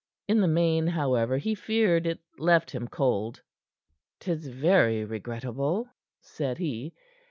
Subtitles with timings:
[0.27, 3.43] In the main, however, he feared it left him cold.
[4.19, 5.89] "'Tis very regrettable,"
[6.21, 6.95] said he.